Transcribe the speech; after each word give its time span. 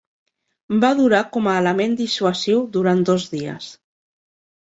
Va 0.83 0.89
durar 0.99 1.19
com 1.35 1.49
a 1.51 1.53
element 1.63 1.93
dissuasiu 2.01 2.63
durant 2.77 3.05
dos 3.13 3.27
dies. 3.37 3.67